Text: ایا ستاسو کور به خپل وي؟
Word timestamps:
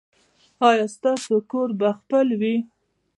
ایا 0.67 0.85
ستاسو 0.95 1.35
کور 1.51 1.69
به 1.79 1.89
خپل 1.99 2.27
وي؟ 2.39 2.55